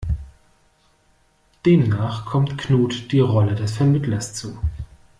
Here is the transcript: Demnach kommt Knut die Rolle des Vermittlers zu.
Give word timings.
Demnach 1.63 2.25
kommt 2.25 2.57
Knut 2.57 3.11
die 3.11 3.19
Rolle 3.19 3.53
des 3.53 3.77
Vermittlers 3.77 4.33
zu. 4.33 4.57